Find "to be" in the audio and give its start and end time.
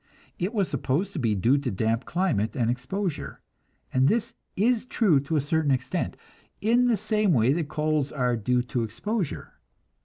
1.13-1.35